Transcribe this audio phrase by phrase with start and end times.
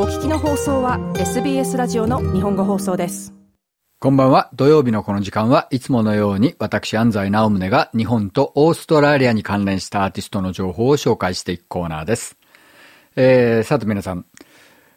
[0.00, 3.34] お聞きの放送は SBS ラジオの日本語放送です
[3.98, 4.48] こんばんは。
[4.54, 12.36] 土曜日のこの時間はいつものように私安西直宗が日本とオーストラリアに関連したアーティストの情報を紹介していくコーナーです。
[13.16, 14.24] えー、さて皆さん、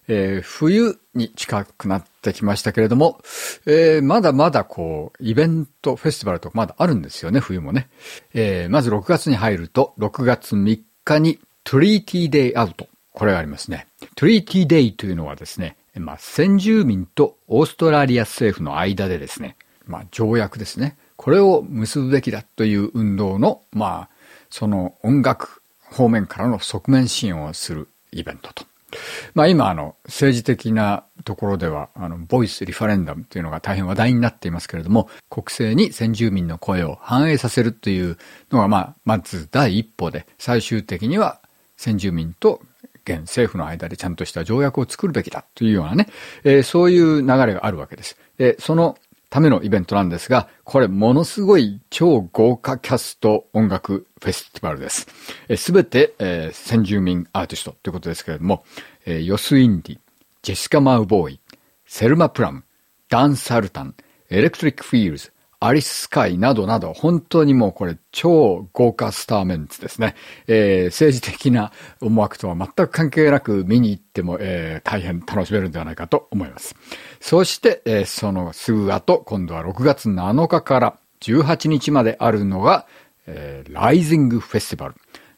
[0.08, 3.22] えー、冬に近くなってきましたけれども、
[3.66, 7.90] えー、まだまだこう、イベント、フェスティバルとかまだあるんですよね、冬もね。
[8.36, 12.91] えー、まず6月に入ると、6月3日にトリーティーデイアウト。
[13.14, 13.88] これがありますね。
[14.16, 20.98] トリーティーデイというのはですね、まあ、先住民とオーストラリア政府の間でですね、まあ、条約ですね。
[21.18, 24.10] これを結ぶべきだという運動の、まあ、
[24.50, 28.66] その音楽方面からの側面支援をするイベントと
[29.34, 38.18] まあ今、あの、政治的なところでは、あの、ボイスリファレンダムというのが大変話題になっていますけれども、国政に先住民の声を反映させるという
[38.52, 41.40] のが、まあ、まず第一歩で、最終的には
[41.78, 42.62] 先住民と
[43.06, 46.08] 現政府の間でちゃんとした条約を作るべきだというようなね、
[46.44, 48.18] えー、そういう流れがあるわけです。
[48.38, 48.98] で、その
[49.30, 55.08] ためのイベントなんですが、これものすごい超豪華キャスト音楽フェスティバルです。
[55.56, 58.66] すべて、えー、先住民アーティストということですけれども、
[59.06, 60.00] えー、ヨス・インディ、
[60.42, 61.40] ジェシカ・マウボーイ、
[61.86, 62.64] セルマ・プラム、
[63.08, 63.96] ダン・サルタン、
[64.30, 65.32] エレクトリック・フィールズ、
[65.64, 70.16] アリス・スカイなどなど、本当にもうこれ超豪華スターメンツですね。
[70.48, 76.76] えー、政治的な思惑とは全く関係なく見に行っても、えー、大変楽しめるんではないかと思います。
[77.20, 82.88] そして、えー、そのすぐ後、今度は6月7日から18日まであるのが、
[83.28, 84.96] えー、ライジングフェスティバル。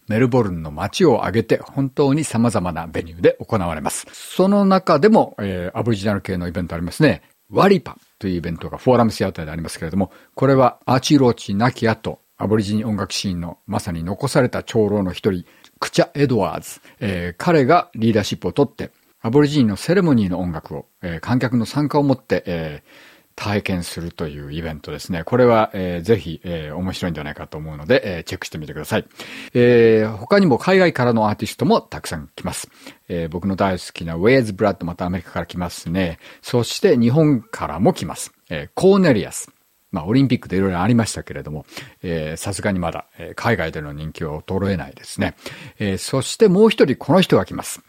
[0.08, 4.08] メルボルンの街を挙げて本当に様々なベニューで行われます。
[4.14, 7.24] その中でも、えー、アブリジナル系のイベントありますね。
[7.50, 15.44] ワリパというイベントがフォーラムシアターでありますけれども、これはアーチーローチ亡き後、アボリジニ音楽シーンのまさに残された長老の一人、
[15.82, 25.24] クチャ・エドワーズ、えー、彼がリーダーシップを取って、アボリジニのセレモニーの音楽を、えー、観客の参加をもって、えー体験するというイベントですね。
[25.24, 29.06] これは、えー、ぜひ、えー、面白いんじゃないかと思うので、えー、チェックしてみてください。
[29.54, 32.70] えー、他にも海外からのアーティストもたくさん来ます。
[33.08, 36.20] えー、僕の大好きなウェイズ・ブラッドまたアメリカから来ますね。
[36.42, 38.32] そして日本からも来ます。
[38.50, 39.52] えー、コーネリアス。
[39.92, 41.68] まあ、オリンピックでいろいろありましたけれども、
[42.02, 45.36] え、さすがにまだ、えー、海外での人気は衰えないですね。
[45.78, 47.84] えー、そしてもう一人この人が来ます。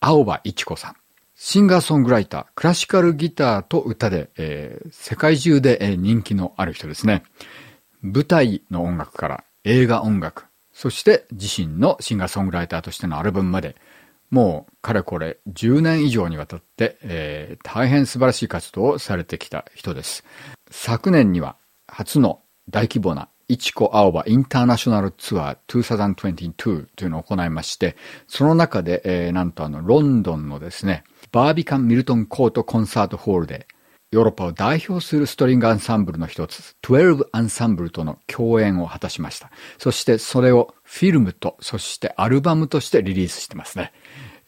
[0.00, 0.99] 青葉一子さん。
[1.42, 7.22] シンガーソングライター、クラシカルギターと歌で、えー、世界中で、え、人気のある人ですね。
[8.02, 13.76] 舞台の音楽から映画音楽、そして自身のシンガーソングライターとしてのアルバムまで、
[14.28, 20.24] もうかれこれ10年以上にわたって、えー、大変素晴らしい活動をされてきた人です。
[20.70, 21.56] 昨年には
[21.88, 27.96] 初の大規模なイチコ青葉インターナショナルツアー2022というのを行いまして、
[28.28, 31.02] その中で、えー、なんとあの、ロンドンのですね、
[31.32, 33.66] バービカン・ミルトン・コート・コンサートホールで、
[34.10, 39.52] ヨーロッパを代表するストリングアンサンブルの一つ、トゥルブアンサンブルとの共演を果たしました。
[39.78, 43.92] そしてそれをフィルムと、そしてアルバムとしてリリースしてますね。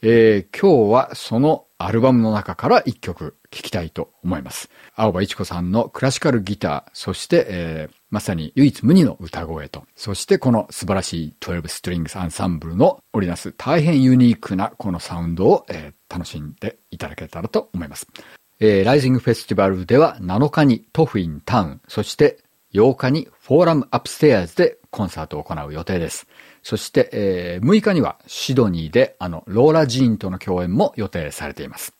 [0.05, 4.69] えー、今日はそのアルバムの中から一曲聴きたいと思います。
[4.97, 18.05] 青葉市子さんのクラシカルギター、そして、えー、まさに唯一無二の歌声と、そしてこの素晴らしい12ストリングスアンサンブルの織りなす大変ユニークなこのサウンドを、えー、楽しんでいただけたらと思います。
[18.59, 22.43] えー、ライジングフェスティバルでは7日にトフインタウン、そして
[22.73, 26.27] 8日にフォーラムアップステアーズでコンサートを行う予定です。
[26.63, 31.93] そして、えー、6日にはシドニーであのローラ・ジーンとの共演も予定されています。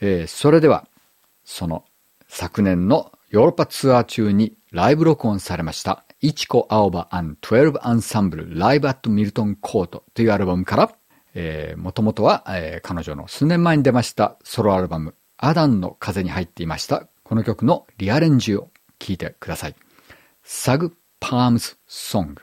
[0.00, 0.88] えー、それでは、
[1.44, 1.84] その
[2.28, 10.92] 昨年のヨーロッパツアー中にライブ録音されました、イチコ・アオバ・アン・12アンサンブル・ライブ・アット・ミルトン・コートというアルバムから、
[11.34, 19.74] えー、もともとは、えー、彼女の数年前に出ましたソロアルバム、アダンの風に入っていました、この曲のリアレンジを聴いてください。
[20.42, 22.42] サグ・パームズ・ソング。